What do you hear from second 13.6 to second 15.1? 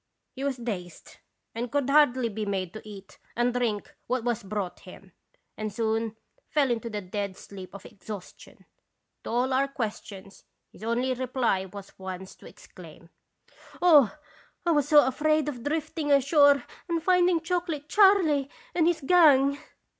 "'Oh! I was so